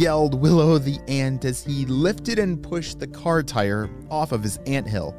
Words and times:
Yelled 0.00 0.40
Willow 0.40 0.78
the 0.78 0.98
ant 1.08 1.44
as 1.44 1.62
he 1.62 1.84
lifted 1.84 2.38
and 2.38 2.62
pushed 2.62 2.98
the 2.98 3.06
car 3.06 3.42
tire 3.42 3.90
off 4.08 4.32
of 4.32 4.42
his 4.42 4.58
ant 4.66 4.88
hill. 4.88 5.14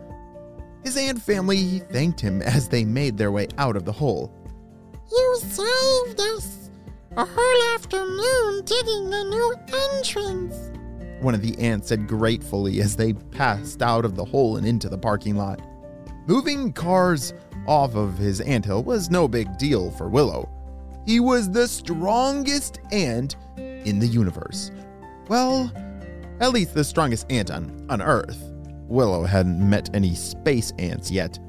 His 0.83 0.97
ant 0.97 1.21
family 1.21 1.79
thanked 1.91 2.19
him 2.19 2.41
as 2.41 2.67
they 2.67 2.83
made 2.83 3.15
their 3.15 3.31
way 3.31 3.47
out 3.59 3.75
of 3.75 3.85
the 3.85 3.91
hole. 3.91 4.33
You 5.11 5.37
saved 5.39 6.19
us! 6.19 6.71
A 7.15 7.23
whole 7.23 7.75
afternoon 7.75 8.65
digging 8.65 9.09
the 9.11 9.23
new 9.23 9.55
entrance! 9.93 10.71
One 11.21 11.35
of 11.35 11.43
the 11.43 11.59
ants 11.59 11.89
said 11.89 12.07
gratefully 12.07 12.81
as 12.81 12.95
they 12.95 13.13
passed 13.13 13.83
out 13.83 14.03
of 14.03 14.15
the 14.15 14.25
hole 14.25 14.57
and 14.57 14.65
into 14.65 14.89
the 14.89 14.97
parking 14.97 15.35
lot. 15.35 15.61
Moving 16.25 16.73
cars 16.73 17.35
off 17.67 17.93
of 17.93 18.17
his 18.17 18.41
anthill 18.41 18.83
was 18.83 19.11
no 19.11 19.27
big 19.27 19.59
deal 19.59 19.91
for 19.91 20.09
Willow. 20.09 20.49
He 21.05 21.19
was 21.19 21.51
the 21.51 21.67
strongest 21.67 22.79
ant 22.91 23.35
in 23.85 23.99
the 23.99 24.07
universe. 24.07 24.71
Well, 25.27 25.71
at 26.39 26.51
least 26.51 26.73
the 26.73 26.83
strongest 26.83 27.31
ant 27.31 27.51
on, 27.51 27.85
on 27.89 28.01
Earth. 28.01 28.51
Willow 28.87 29.23
hadn't 29.23 29.69
met 29.69 29.89
any 29.93 30.15
space 30.15 30.73
ants 30.79 31.09
yet. 31.09 31.39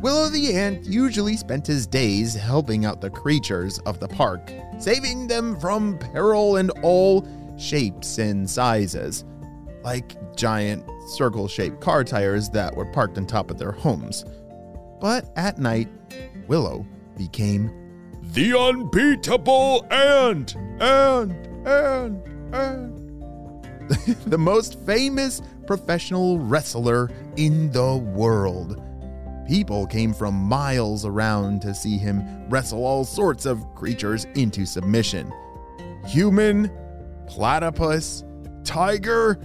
Willow 0.00 0.28
the 0.28 0.54
ant 0.54 0.84
usually 0.84 1.36
spent 1.36 1.66
his 1.66 1.86
days 1.86 2.34
helping 2.34 2.84
out 2.84 3.00
the 3.00 3.10
creatures 3.10 3.78
of 3.80 4.00
the 4.00 4.08
park, 4.08 4.52
saving 4.78 5.28
them 5.28 5.58
from 5.58 5.98
peril 5.98 6.56
in 6.56 6.70
all 6.82 7.26
shapes 7.56 8.18
and 8.18 8.48
sizes, 8.48 9.24
like 9.82 10.16
giant 10.36 10.84
circle 11.08 11.48
shaped 11.48 11.80
car 11.80 12.04
tires 12.04 12.48
that 12.50 12.74
were 12.74 12.86
parked 12.86 13.16
on 13.16 13.26
top 13.26 13.50
of 13.50 13.58
their 13.58 13.72
homes. 13.72 14.24
But 15.00 15.32
at 15.36 15.58
night, 15.58 15.88
Willow 16.48 16.86
became 17.16 17.70
the 18.32 18.58
unbeatable 18.58 19.86
ant, 19.90 20.56
ant, 20.80 21.32
ant, 21.66 22.26
ant. 22.54 24.30
the 24.30 24.38
most 24.38 24.80
famous 24.86 25.42
professional 25.66 26.38
wrestler 26.38 27.10
in 27.36 27.70
the 27.72 27.96
world. 27.96 28.82
People 29.46 29.86
came 29.86 30.14
from 30.14 30.34
miles 30.34 31.04
around 31.04 31.60
to 31.60 31.74
see 31.74 31.98
him 31.98 32.48
wrestle 32.48 32.86
all 32.86 33.04
sorts 33.04 33.44
of 33.44 33.62
creatures 33.74 34.24
into 34.34 34.64
submission. 34.64 35.30
Human, 36.06 36.70
platypus, 37.26 38.24
tiger, 38.64 39.38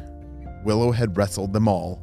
Willow 0.63 0.91
had 0.91 1.17
wrestled 1.17 1.51
them 1.51 1.67
all. 1.67 2.01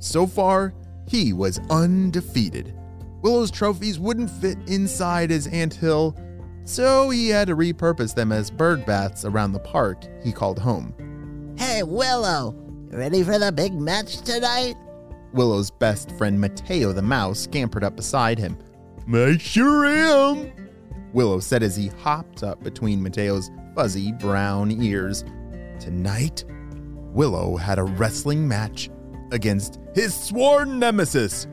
So 0.00 0.26
far, 0.26 0.74
he 1.06 1.32
was 1.32 1.60
undefeated. 1.70 2.74
Willow's 3.22 3.50
trophies 3.50 3.98
wouldn't 3.98 4.30
fit 4.30 4.58
inside 4.66 5.30
his 5.30 5.46
anthill, 5.48 6.16
so 6.64 7.10
he 7.10 7.28
had 7.28 7.48
to 7.48 7.56
repurpose 7.56 8.14
them 8.14 8.32
as 8.32 8.50
bird 8.50 8.86
baths 8.86 9.24
around 9.24 9.52
the 9.52 9.60
park 9.60 10.04
he 10.22 10.32
called 10.32 10.58
home. 10.58 11.54
Hey, 11.58 11.82
Willow, 11.82 12.54
ready 12.90 13.22
for 13.22 13.38
the 13.38 13.52
big 13.52 13.74
match 13.74 14.18
tonight? 14.22 14.76
Willow's 15.32 15.70
best 15.70 16.10
friend 16.12 16.40
Mateo 16.40 16.92
the 16.92 17.02
mouse 17.02 17.40
scampered 17.40 17.84
up 17.84 17.96
beside 17.96 18.38
him. 18.38 18.56
I 19.12 19.36
sure 19.36 19.86
am, 19.86 20.52
Willow 21.12 21.40
said 21.40 21.62
as 21.62 21.76
he 21.76 21.88
hopped 21.88 22.42
up 22.42 22.62
between 22.62 23.02
Mateo's 23.02 23.50
fuzzy 23.74 24.12
brown 24.12 24.70
ears. 24.70 25.24
Tonight, 25.78 26.44
Willow 27.12 27.56
had 27.56 27.78
a 27.78 27.84
wrestling 27.84 28.46
match 28.46 28.88
against 29.32 29.78
his 29.94 30.14
sworn 30.14 30.78
nemesis, 30.78 31.46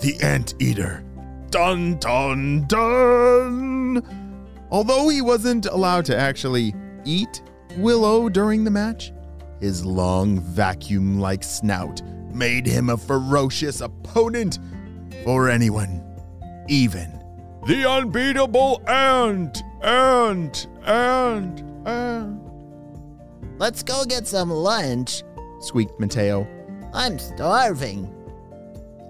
the 0.00 0.16
Anteater. 0.22 1.04
Dun 1.50 1.98
dun 1.98 2.66
dun! 2.66 4.02
Although 4.70 5.08
he 5.08 5.22
wasn't 5.22 5.66
allowed 5.66 6.04
to 6.06 6.16
actually 6.16 6.74
eat 7.04 7.42
Willow 7.78 8.28
during 8.28 8.64
the 8.64 8.70
match, 8.70 9.12
his 9.60 9.84
long 9.84 10.40
vacuum 10.40 11.18
like 11.18 11.42
snout 11.42 12.02
made 12.32 12.66
him 12.66 12.90
a 12.90 12.96
ferocious 12.96 13.80
opponent 13.80 14.58
for 15.24 15.48
anyone, 15.48 16.04
even 16.68 17.18
the 17.66 17.88
unbeatable 17.88 18.82
ant, 18.88 19.62
ant, 19.82 20.66
ant, 20.86 21.62
ant. 21.86 22.40
Let's 23.58 23.82
go 23.82 24.04
get 24.04 24.26
some 24.26 24.50
lunch, 24.50 25.22
squeaked 25.60 25.98
Mateo. 25.98 26.46
I'm 26.94 27.18
starving. 27.18 28.14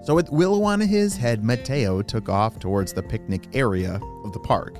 So, 0.09 0.15
with 0.15 0.31
Willow 0.31 0.63
on 0.63 0.79
his 0.79 1.15
head, 1.15 1.43
Mateo 1.43 2.01
took 2.01 2.29
off 2.29 2.57
towards 2.57 2.93
the 2.93 3.03
picnic 3.03 3.43
area 3.53 4.01
of 4.23 4.33
the 4.33 4.39
park. 4.39 4.79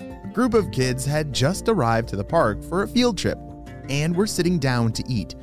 A 0.00 0.30
group 0.32 0.54
of 0.54 0.70
kids 0.70 1.04
had 1.04 1.30
just 1.30 1.68
arrived 1.68 2.08
to 2.08 2.16
the 2.16 2.24
park 2.24 2.62
for 2.64 2.82
a 2.82 2.88
field 2.88 3.18
trip 3.18 3.38
and 3.90 4.16
were 4.16 4.26
sitting 4.26 4.58
down 4.58 4.90
to 4.92 5.04
eat. 5.06 5.34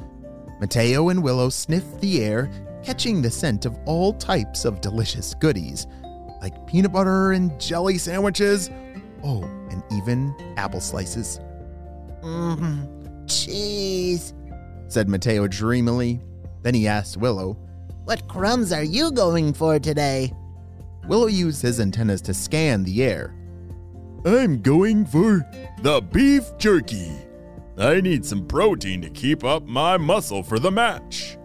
Mateo 0.59 1.09
and 1.09 1.21
Willow 1.21 1.49
sniffed 1.49 2.01
the 2.01 2.23
air, 2.23 2.49
catching 2.83 3.21
the 3.21 3.29
scent 3.29 3.67
of 3.67 3.77
all 3.85 4.13
types 4.13 4.65
of 4.65 4.81
delicious 4.81 5.35
goodies, 5.35 5.85
like 6.41 6.65
peanut 6.65 6.91
butter 6.91 7.33
and 7.33 7.61
jelly 7.61 7.99
sandwiches. 7.99 8.71
Oh, 9.23 9.43
and 9.69 9.83
even 9.91 10.33
apple 10.57 10.81
slices. 10.81 11.39
Mmm, 12.23 13.29
cheese, 13.29 14.33
said 14.87 15.07
Mateo 15.07 15.45
dreamily. 15.45 16.19
Then 16.63 16.73
he 16.73 16.87
asked 16.87 17.17
Willow, 17.17 17.59
what 18.09 18.27
crumbs 18.27 18.71
are 18.71 18.83
you 18.83 19.11
going 19.11 19.53
for 19.53 19.77
today? 19.77 20.33
Willow 21.07 21.27
used 21.27 21.61
his 21.61 21.79
antennas 21.79 22.23
to 22.23 22.33
scan 22.33 22.83
the 22.83 23.03
air. 23.03 23.35
I'm 24.25 24.63
going 24.63 25.05
for 25.05 25.47
the 25.83 26.01
beef 26.11 26.43
jerky. 26.57 27.11
I 27.77 28.01
need 28.01 28.25
some 28.25 28.47
protein 28.47 28.99
to 29.03 29.11
keep 29.11 29.43
up 29.43 29.61
my 29.61 29.95
muscle 29.95 30.41
for 30.41 30.57
the 30.57 30.71
match. 30.71 31.37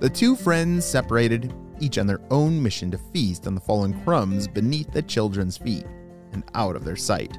The 0.00 0.10
two 0.10 0.36
friends 0.36 0.84
separated, 0.84 1.54
each 1.80 1.96
on 1.96 2.06
their 2.06 2.20
own 2.30 2.62
mission 2.62 2.90
to 2.90 2.98
feast 2.98 3.46
on 3.46 3.54
the 3.54 3.62
fallen 3.62 3.98
crumbs 4.04 4.46
beneath 4.46 4.92
the 4.92 5.00
children's 5.00 5.56
feet 5.56 5.86
and 6.34 6.44
out 6.54 6.76
of 6.76 6.84
their 6.84 6.96
sight. 6.96 7.38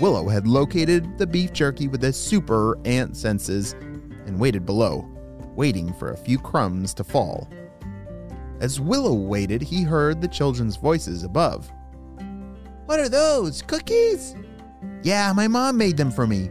Willow 0.00 0.26
had 0.26 0.48
located 0.48 1.18
the 1.18 1.26
beef 1.26 1.52
jerky 1.52 1.86
with 1.86 2.00
his 2.00 2.16
super 2.16 2.78
ant 2.86 3.14
senses 3.14 3.74
and 4.24 4.40
waited 4.40 4.64
below 4.64 5.13
waiting 5.56 5.92
for 5.92 6.10
a 6.10 6.16
few 6.16 6.38
crumbs 6.38 6.94
to 6.94 7.04
fall. 7.04 7.48
As 8.60 8.80
Willow 8.80 9.14
waited, 9.14 9.62
he 9.62 9.82
heard 9.82 10.20
the 10.20 10.28
children's 10.28 10.76
voices 10.76 11.24
above. 11.24 11.70
What 12.86 13.00
are 13.00 13.08
those? 13.08 13.62
Cookies? 13.62 14.36
Yeah, 15.02 15.32
my 15.32 15.48
mom 15.48 15.76
made 15.76 15.96
them 15.96 16.10
for 16.10 16.26
me. 16.26 16.50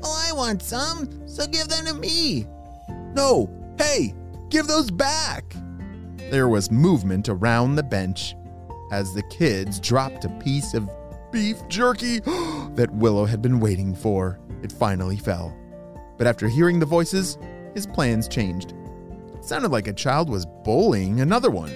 Well, 0.00 0.12
I 0.12 0.32
want 0.32 0.62
some, 0.62 1.28
so 1.28 1.46
give 1.46 1.68
them 1.68 1.86
to 1.86 1.94
me. 1.94 2.46
No! 3.14 3.50
Hey! 3.78 4.14
Give 4.48 4.66
those 4.66 4.90
back! 4.90 5.54
There 6.30 6.48
was 6.48 6.70
movement 6.70 7.28
around 7.28 7.74
the 7.74 7.82
bench 7.82 8.34
as 8.90 9.14
the 9.14 9.22
kids 9.24 9.80
dropped 9.80 10.24
a 10.24 10.28
piece 10.40 10.74
of 10.74 10.90
beef 11.30 11.56
jerky 11.68 12.20
that 12.74 12.90
Willow 12.92 13.24
had 13.24 13.42
been 13.42 13.60
waiting 13.60 13.94
for. 13.94 14.38
It 14.62 14.72
finally 14.72 15.16
fell. 15.16 15.56
But 16.18 16.26
after 16.26 16.48
hearing 16.48 16.78
the 16.78 16.86
voices, 16.86 17.38
his 17.74 17.86
plans 17.86 18.28
changed. 18.28 18.74
It 19.34 19.44
sounded 19.44 19.70
like 19.70 19.88
a 19.88 19.92
child 19.92 20.28
was 20.28 20.46
bullying 20.64 21.20
another 21.20 21.50
one. 21.50 21.72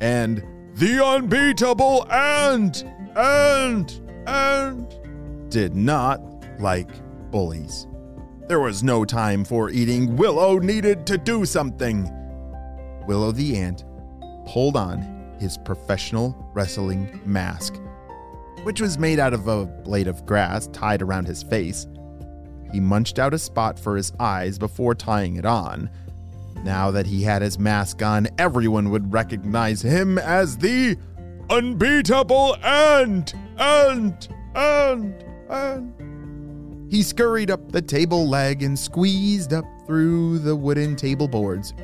And 0.00 0.42
the 0.74 1.04
unbeatable 1.04 2.10
ant 2.10 2.84
ant 3.16 4.00
ant 4.26 5.50
did 5.50 5.74
not 5.74 6.20
like 6.58 6.90
bullies. 7.30 7.86
There 8.48 8.60
was 8.60 8.82
no 8.82 9.04
time 9.04 9.44
for 9.44 9.70
eating. 9.70 10.16
Willow 10.16 10.58
needed 10.58 11.06
to 11.06 11.16
do 11.16 11.46
something. 11.46 12.10
Willow 13.06 13.32
the 13.32 13.56
ant 13.56 13.84
pulled 14.46 14.76
on 14.76 15.36
his 15.38 15.56
professional 15.58 16.36
wrestling 16.54 17.20
mask, 17.24 17.80
which 18.64 18.80
was 18.80 18.98
made 18.98 19.18
out 19.18 19.32
of 19.32 19.48
a 19.48 19.66
blade 19.66 20.08
of 20.08 20.26
grass 20.26 20.66
tied 20.68 21.02
around 21.02 21.26
his 21.26 21.42
face. 21.42 21.86
He 22.74 22.80
munched 22.80 23.20
out 23.20 23.32
a 23.32 23.38
spot 23.38 23.78
for 23.78 23.96
his 23.96 24.12
eyes 24.18 24.58
before 24.58 24.96
tying 24.96 25.36
it 25.36 25.46
on. 25.46 25.88
Now 26.64 26.90
that 26.90 27.06
he 27.06 27.22
had 27.22 27.40
his 27.40 27.56
mask 27.56 28.02
on, 28.02 28.26
everyone 28.36 28.90
would 28.90 29.12
recognize 29.12 29.80
him 29.80 30.18
as 30.18 30.58
the 30.58 30.96
unbeatable 31.50 32.56
ant, 32.64 33.32
ant, 33.60 34.28
ant, 34.56 35.24
ant. 35.48 35.94
He 36.90 37.04
scurried 37.04 37.48
up 37.48 37.70
the 37.70 37.80
table 37.80 38.28
leg 38.28 38.64
and 38.64 38.76
squeezed 38.76 39.52
up 39.52 39.66
through 39.86 40.40
the 40.40 40.56
wooden 40.56 40.96
table 40.96 41.28
boards. 41.28 41.74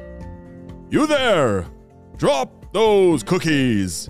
You 0.91 1.07
there! 1.07 1.67
Drop 2.17 2.73
those 2.73 3.23
cookies! 3.23 4.09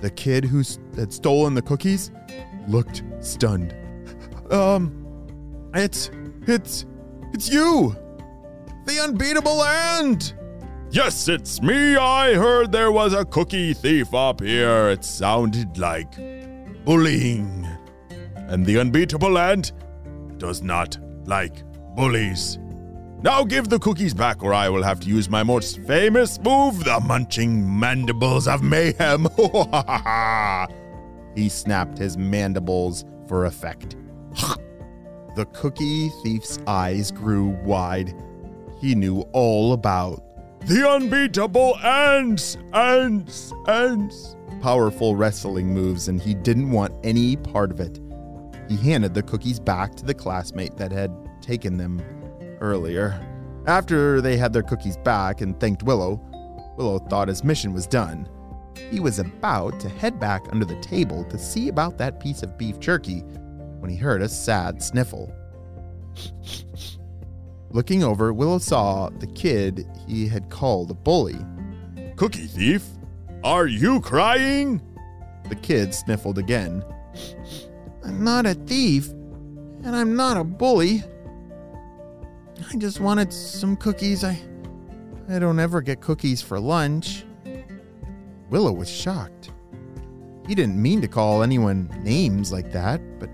The 0.00 0.10
kid 0.10 0.44
who 0.44 0.62
had 0.94 1.12
stolen 1.12 1.54
the 1.54 1.62
cookies 1.62 2.12
looked 2.68 3.02
stunned. 3.18 3.74
Um, 4.50 5.01
it's, 5.74 6.10
it's, 6.46 6.86
it's 7.32 7.48
you! 7.48 7.96
The 8.86 9.00
unbeatable 9.00 9.62
ant! 9.62 10.34
Yes, 10.90 11.28
it's 11.28 11.62
me. 11.62 11.96
I 11.96 12.34
heard 12.34 12.70
there 12.70 12.92
was 12.92 13.14
a 13.14 13.24
cookie 13.24 13.72
thief 13.72 14.12
up 14.12 14.42
here. 14.42 14.90
It 14.90 15.04
sounded 15.04 15.78
like 15.78 16.16
bullying. 16.84 17.66
And 18.36 18.66
the 18.66 18.78
unbeatable 18.78 19.38
ant 19.38 19.72
does 20.36 20.62
not 20.62 20.98
like 21.24 21.62
bullies. 21.96 22.58
Now 23.22 23.44
give 23.44 23.68
the 23.68 23.78
cookies 23.78 24.12
back, 24.12 24.42
or 24.42 24.52
I 24.52 24.68
will 24.68 24.82
have 24.82 25.00
to 25.00 25.08
use 25.08 25.30
my 25.30 25.42
most 25.42 25.80
famous 25.86 26.38
move 26.40 26.84
the 26.84 27.00
munching 27.00 27.78
mandibles 27.78 28.48
of 28.48 28.62
mayhem. 28.62 29.28
He 31.34 31.48
snapped 31.48 31.96
his 31.96 32.18
mandibles 32.18 33.06
for 33.26 33.46
effect. 33.46 33.96
The 35.34 35.46
cookie 35.46 36.10
thief's 36.22 36.58
eyes 36.66 37.10
grew 37.10 37.48
wide. 37.64 38.14
He 38.80 38.94
knew 38.94 39.20
all 39.32 39.72
about 39.72 40.22
the 40.66 40.88
unbeatable 40.88 41.76
ants, 41.78 42.56
ants, 42.72 43.52
ants. 43.66 44.36
powerful 44.60 45.16
wrestling 45.16 45.72
moves, 45.72 46.08
and 46.08 46.20
he 46.20 46.34
didn't 46.34 46.70
want 46.70 46.94
any 47.02 47.36
part 47.36 47.70
of 47.70 47.80
it. 47.80 47.98
He 48.68 48.76
handed 48.76 49.14
the 49.14 49.22
cookies 49.22 49.58
back 49.58 49.94
to 49.96 50.04
the 50.04 50.14
classmate 50.14 50.76
that 50.76 50.92
had 50.92 51.10
taken 51.40 51.78
them 51.78 52.00
earlier. 52.60 53.20
After 53.66 54.20
they 54.20 54.36
had 54.36 54.52
their 54.52 54.62
cookies 54.62 54.96
back 54.98 55.40
and 55.40 55.58
thanked 55.58 55.82
Willow, 55.82 56.20
Willow 56.76 56.98
thought 56.98 57.28
his 57.28 57.42
mission 57.42 57.72
was 57.72 57.86
done. 57.86 58.28
He 58.90 59.00
was 59.00 59.18
about 59.18 59.80
to 59.80 59.88
head 59.88 60.20
back 60.20 60.46
under 60.52 60.64
the 60.64 60.80
table 60.80 61.24
to 61.24 61.38
see 61.38 61.68
about 61.68 61.98
that 61.98 62.20
piece 62.20 62.42
of 62.42 62.56
beef 62.58 62.78
jerky 62.78 63.24
when 63.82 63.90
he 63.90 63.96
heard 63.96 64.22
a 64.22 64.28
sad 64.28 64.80
sniffle. 64.80 65.34
Looking 67.70 68.04
over, 68.04 68.32
Willow 68.32 68.58
saw 68.58 69.10
the 69.10 69.26
kid 69.26 69.86
he 70.06 70.28
had 70.28 70.50
called 70.50 70.90
a 70.92 70.94
bully. 70.94 71.38
Cookie 72.16 72.46
thief, 72.46 72.86
are 73.42 73.66
you 73.66 74.00
crying? 74.00 74.80
The 75.48 75.56
kid 75.56 75.92
sniffled 75.92 76.38
again. 76.38 76.84
I'm 78.04 78.22
not 78.22 78.46
a 78.46 78.54
thief, 78.54 79.08
and 79.10 79.96
I'm 79.96 80.14
not 80.14 80.36
a 80.36 80.44
bully. 80.44 81.02
I 82.72 82.76
just 82.76 83.00
wanted 83.00 83.32
some 83.32 83.76
cookies. 83.76 84.22
I 84.22 84.38
I 85.28 85.38
don't 85.38 85.58
ever 85.58 85.80
get 85.80 86.00
cookies 86.00 86.40
for 86.40 86.60
lunch. 86.60 87.24
Willow 88.50 88.72
was 88.72 88.88
shocked. 88.88 89.50
He 90.46 90.54
didn't 90.54 90.80
mean 90.80 91.00
to 91.00 91.08
call 91.08 91.42
anyone 91.42 91.88
names 92.02 92.52
like 92.52 92.70
that, 92.72 93.00
but 93.18 93.30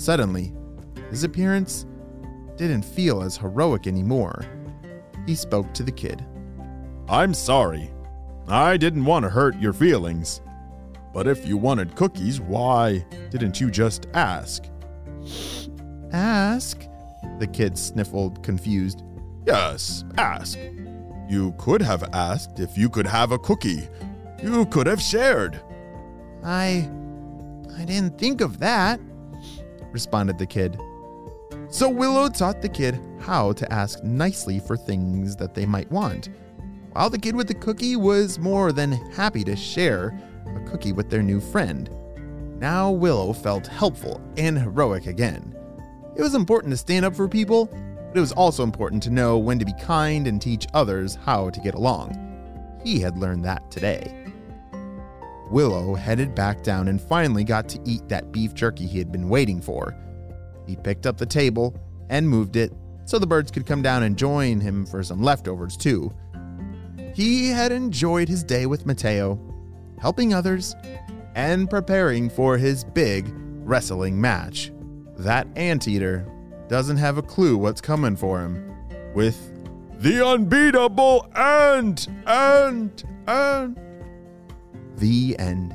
suddenly, 0.00 0.52
his 1.10 1.24
appearance 1.24 1.86
didn't 2.56 2.84
feel 2.84 3.22
as 3.22 3.36
heroic 3.36 3.86
anymore. 3.86 4.44
He 5.26 5.34
spoke 5.34 5.72
to 5.74 5.82
the 5.82 5.92
kid. 5.92 6.24
I'm 7.08 7.34
sorry. 7.34 7.90
I 8.48 8.76
didn't 8.76 9.04
want 9.04 9.24
to 9.24 9.28
hurt 9.28 9.56
your 9.58 9.72
feelings. 9.72 10.40
But 11.12 11.26
if 11.26 11.46
you 11.46 11.56
wanted 11.56 11.96
cookies, 11.96 12.40
why 12.40 13.04
didn't 13.30 13.60
you 13.60 13.70
just 13.70 14.06
ask? 14.14 14.64
Ask? 16.12 16.82
The 17.38 17.46
kid 17.46 17.76
sniffled, 17.76 18.42
confused. 18.42 19.02
Yes, 19.46 20.04
ask. 20.18 20.58
You 21.28 21.54
could 21.58 21.82
have 21.82 22.08
asked 22.12 22.58
if 22.60 22.76
you 22.76 22.88
could 22.88 23.06
have 23.06 23.32
a 23.32 23.38
cookie. 23.38 23.88
You 24.42 24.66
could 24.66 24.86
have 24.86 25.00
shared. 25.00 25.60
I 26.44 26.88
I 27.76 27.84
didn't 27.84 28.18
think 28.18 28.40
of 28.40 28.58
that. 28.60 29.00
Responded 29.92 30.38
the 30.38 30.46
kid. 30.46 30.80
So 31.68 31.88
Willow 31.88 32.28
taught 32.28 32.62
the 32.62 32.68
kid 32.68 33.00
how 33.20 33.52
to 33.52 33.72
ask 33.72 34.02
nicely 34.02 34.58
for 34.58 34.76
things 34.76 35.36
that 35.36 35.54
they 35.54 35.66
might 35.66 35.90
want, 35.90 36.28
while 36.92 37.10
the 37.10 37.18
kid 37.18 37.36
with 37.36 37.46
the 37.46 37.54
cookie 37.54 37.96
was 37.96 38.38
more 38.38 38.72
than 38.72 38.92
happy 39.12 39.44
to 39.44 39.54
share 39.54 40.18
a 40.46 40.68
cookie 40.68 40.92
with 40.92 41.10
their 41.10 41.22
new 41.22 41.40
friend. 41.40 41.90
Now 42.58 42.90
Willow 42.90 43.32
felt 43.32 43.66
helpful 43.66 44.20
and 44.36 44.58
heroic 44.58 45.06
again. 45.06 45.56
It 46.16 46.22
was 46.22 46.34
important 46.34 46.72
to 46.72 46.76
stand 46.76 47.04
up 47.04 47.14
for 47.14 47.28
people, 47.28 47.66
but 47.66 48.16
it 48.16 48.20
was 48.20 48.32
also 48.32 48.64
important 48.64 49.02
to 49.04 49.10
know 49.10 49.38
when 49.38 49.58
to 49.60 49.64
be 49.64 49.72
kind 49.80 50.26
and 50.26 50.42
teach 50.42 50.66
others 50.74 51.14
how 51.14 51.50
to 51.50 51.60
get 51.60 51.74
along. 51.74 52.16
He 52.82 52.98
had 52.98 53.16
learned 53.16 53.44
that 53.44 53.70
today. 53.70 54.19
Willow 55.50 55.94
headed 55.94 56.34
back 56.34 56.62
down 56.62 56.88
and 56.88 57.00
finally 57.00 57.44
got 57.44 57.68
to 57.70 57.80
eat 57.84 58.08
that 58.08 58.32
beef 58.32 58.54
jerky 58.54 58.86
he 58.86 58.98
had 58.98 59.10
been 59.10 59.28
waiting 59.28 59.60
for. 59.60 59.96
He 60.66 60.76
picked 60.76 61.06
up 61.06 61.18
the 61.18 61.26
table 61.26 61.74
and 62.08 62.28
moved 62.28 62.56
it 62.56 62.72
so 63.04 63.18
the 63.18 63.26
birds 63.26 63.50
could 63.50 63.66
come 63.66 63.82
down 63.82 64.04
and 64.04 64.16
join 64.16 64.60
him 64.60 64.86
for 64.86 65.02
some 65.02 65.22
leftovers 65.22 65.76
too. 65.76 66.12
He 67.14 67.48
had 67.48 67.72
enjoyed 67.72 68.28
his 68.28 68.44
day 68.44 68.66
with 68.66 68.86
Mateo, 68.86 69.38
helping 70.00 70.32
others 70.32 70.76
and 71.34 71.68
preparing 71.68 72.30
for 72.30 72.56
his 72.56 72.84
big 72.84 73.32
wrestling 73.64 74.20
match. 74.20 74.70
That 75.16 75.48
anteater 75.56 76.26
doesn't 76.68 76.98
have 76.98 77.18
a 77.18 77.22
clue 77.22 77.58
what's 77.58 77.80
coming 77.80 78.16
for 78.16 78.40
him. 78.40 78.72
With 79.14 79.52
The 80.00 80.24
unbeatable 80.24 81.28
ant, 81.34 82.06
ant, 82.26 83.04
ant. 83.26 83.78
The 85.00 85.36
end. 85.38 85.74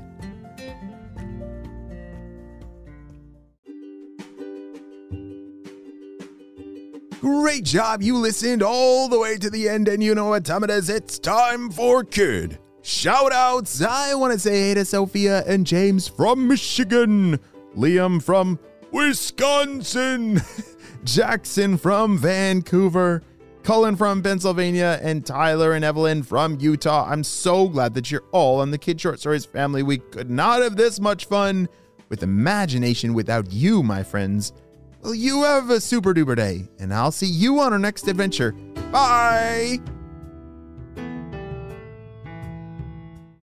Great 7.19 7.65
job. 7.65 8.01
You 8.01 8.17
listened 8.17 8.63
all 8.63 9.09
the 9.09 9.19
way 9.19 9.37
to 9.37 9.49
the 9.49 9.67
end, 9.67 9.87
and 9.87 10.01
you 10.01 10.15
know 10.15 10.29
what 10.29 10.45
time 10.45 10.63
it 10.63 10.69
is. 10.69 10.89
It's 10.89 11.19
time 11.19 11.69
for 11.69 12.03
kid 12.03 12.59
shout 12.85 13.33
outs. 13.33 13.81
I 13.81 14.13
want 14.13 14.33
to 14.33 14.39
say 14.39 14.67
hey 14.67 14.73
to 14.75 14.85
Sophia 14.85 15.43
and 15.47 15.65
James 15.65 16.07
from 16.07 16.47
Michigan, 16.47 17.39
Liam 17.75 18.21
from 18.21 18.59
Wisconsin, 18.91 20.41
Jackson 21.03 21.77
from 21.77 22.19
Vancouver. 22.19 23.23
Cullen 23.65 23.95
from 23.95 24.21
Pennsylvania, 24.21 24.99
and 25.01 25.25
Tyler 25.25 25.73
and 25.73 25.83
Evelyn 25.83 26.21
from 26.21 26.59
Utah. 26.59 27.09
I'm 27.09 27.23
so 27.23 27.67
glad 27.67 27.95
that 27.95 28.11
you're 28.11 28.23
all 28.31 28.59
on 28.59 28.69
the 28.69 28.77
Kid 28.77 29.01
Short 29.01 29.19
Stories 29.19 29.43
family. 29.43 29.81
We 29.81 29.97
could 29.97 30.29
not 30.29 30.61
have 30.61 30.75
this 30.75 30.99
much 30.99 31.25
fun 31.25 31.67
with 32.09 32.21
imagination 32.21 33.15
without 33.15 33.51
you, 33.51 33.81
my 33.81 34.03
friends. 34.03 34.53
Well, 35.01 35.15
you 35.15 35.41
have 35.41 35.71
a 35.71 35.81
super 35.81 36.13
duper 36.13 36.35
day, 36.35 36.67
and 36.77 36.93
I'll 36.93 37.11
see 37.11 37.25
you 37.25 37.59
on 37.59 37.73
our 37.73 37.79
next 37.79 38.07
adventure. 38.07 38.51
Bye! 38.91 39.79